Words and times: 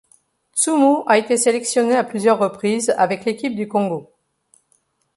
Tsoumou 0.55 1.03
a 1.05 1.19
été 1.19 1.37
sélectionné 1.37 1.95
à 1.95 2.03
plusieurs 2.03 2.39
reprises 2.39 2.89
avec 2.97 3.23
l'équipe 3.23 3.55
du 3.55 3.67
Congo. 3.67 4.09